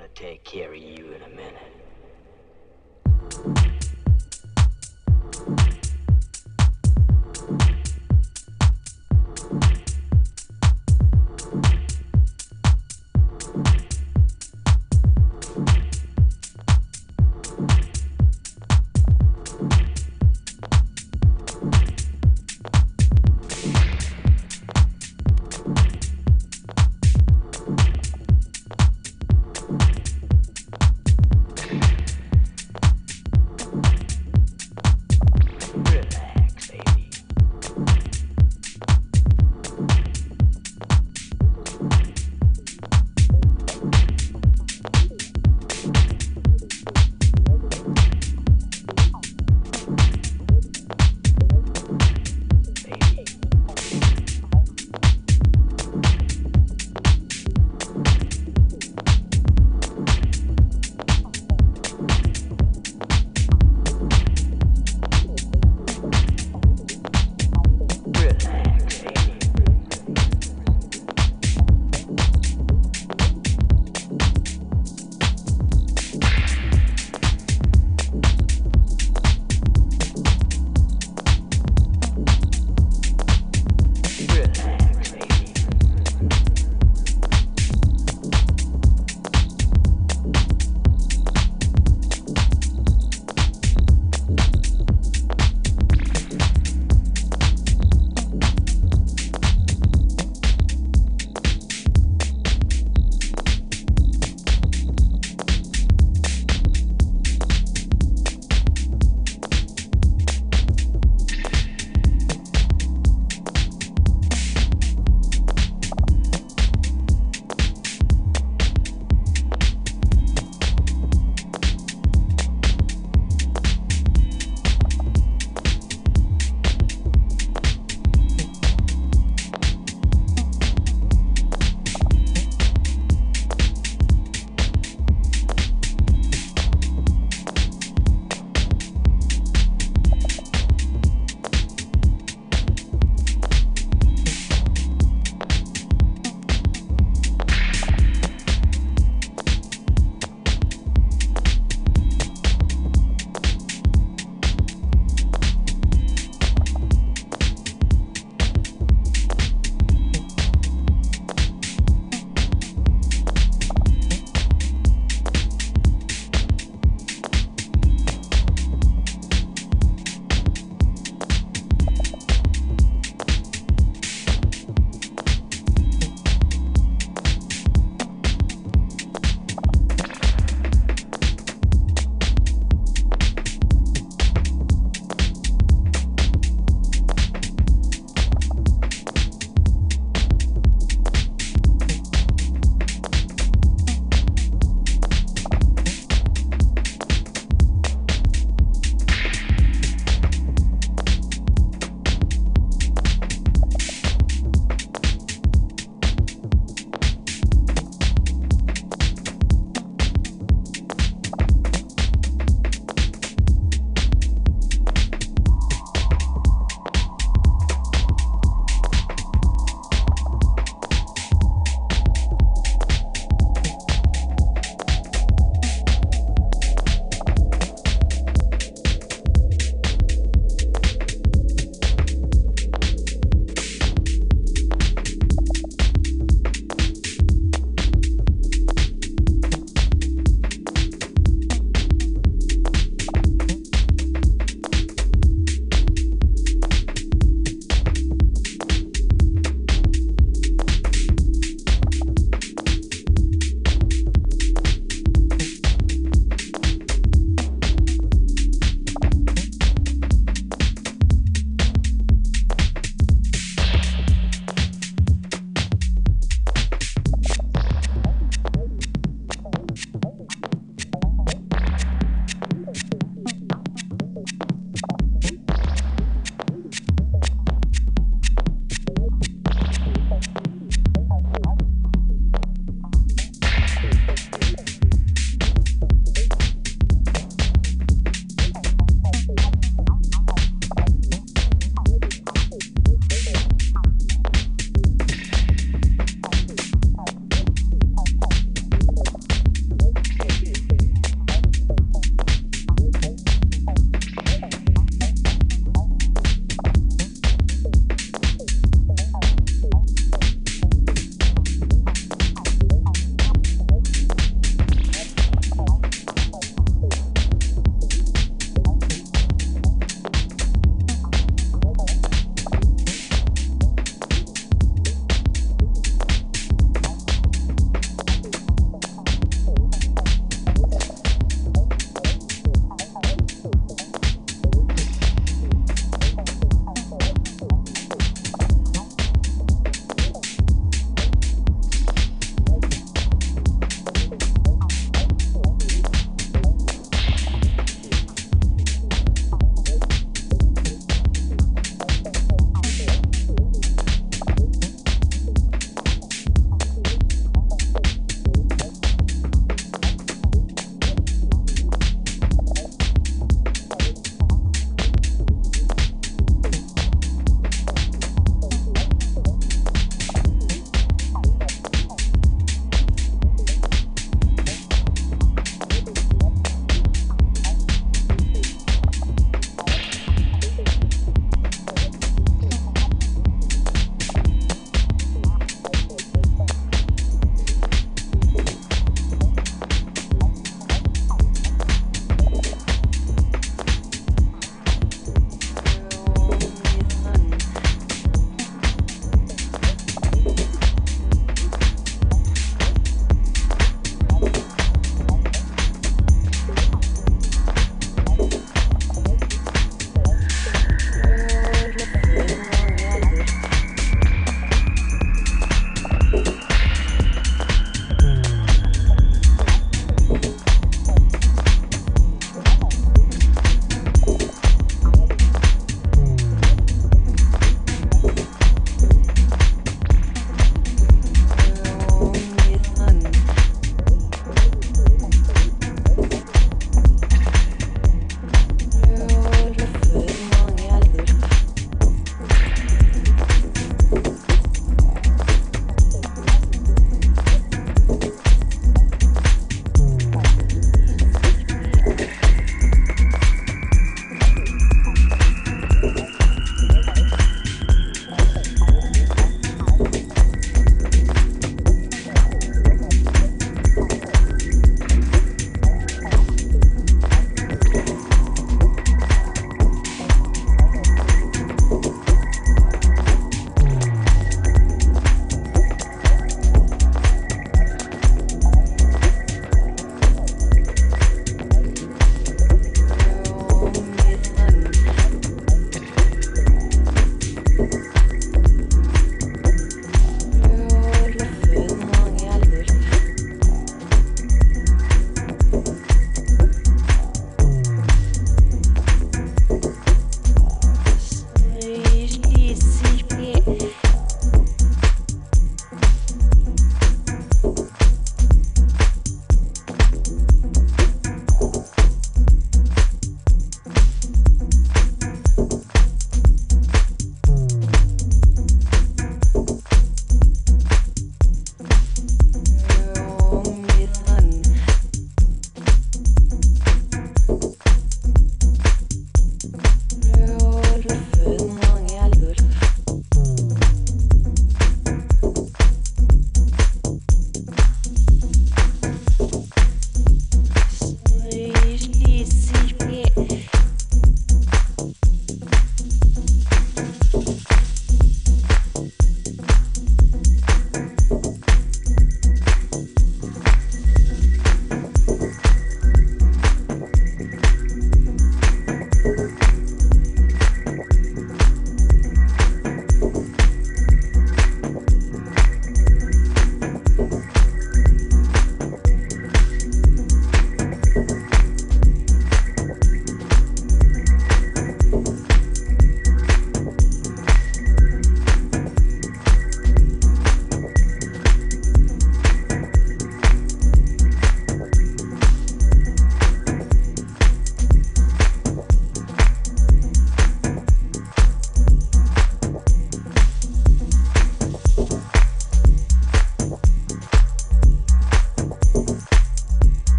[0.00, 0.89] Gonna take care of you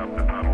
[0.00, 0.49] up and up.